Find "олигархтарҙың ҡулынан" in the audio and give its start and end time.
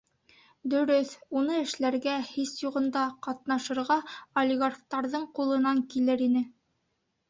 4.45-5.89